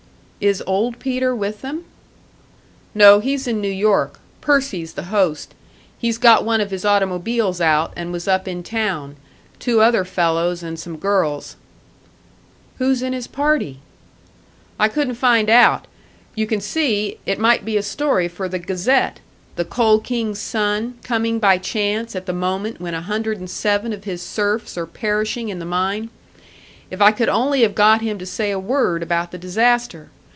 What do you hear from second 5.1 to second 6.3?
host. He's